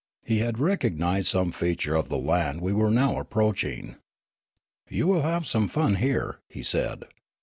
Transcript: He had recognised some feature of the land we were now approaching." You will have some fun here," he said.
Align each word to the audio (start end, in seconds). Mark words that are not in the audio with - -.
He 0.25 0.39
had 0.39 0.57
recognised 0.57 1.27
some 1.27 1.51
feature 1.51 1.93
of 1.93 2.09
the 2.09 2.17
land 2.17 2.59
we 2.59 2.73
were 2.73 2.89
now 2.89 3.19
approaching." 3.19 3.97
You 4.89 5.05
will 5.05 5.21
have 5.21 5.45
some 5.45 5.67
fun 5.67 5.97
here," 5.97 6.39
he 6.49 6.63
said. 6.63 7.03